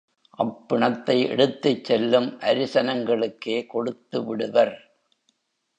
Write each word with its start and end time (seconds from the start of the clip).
அப்பிணத்தை 0.39 1.27
எடுத்துச் 1.27 1.83
செல்லும் 1.83 2.29
அரிசனங்களுக்கே 2.39 3.67
கொடுத்து 3.67 4.23
விடுவர். 4.23 4.75